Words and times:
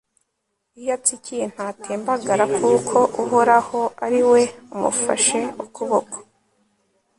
iyo 0.79 0.91
atsikiye 0.97 1.45
ntatembagara, 1.53 2.43
kuko 2.57 2.97
uhoraho 3.23 3.79
ari 4.05 4.21
we 4.31 4.41
umufashe 4.75 5.39
ukuboko 5.63 6.15